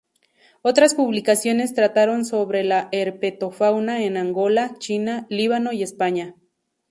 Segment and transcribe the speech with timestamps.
[0.63, 6.33] Otras publicaciones trataron sobre la herpetofauna en Angola, China, Líbano y España.